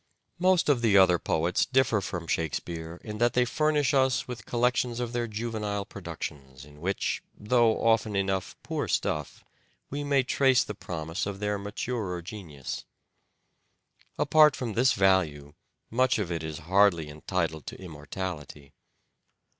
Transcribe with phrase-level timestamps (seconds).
[0.39, 4.99] Most of the other poets differ from Shakespeare in that they furnish us with collections
[4.99, 8.87] of their juvenile CHARACTER OF THE PROBLEM 99 productions in which, though often enough poor
[8.87, 9.43] stuff,
[9.91, 12.83] we may trace the promise of their maturer genius.
[14.17, 15.53] Apart from this value,
[15.91, 18.73] much of it is hardly entitled to immortality.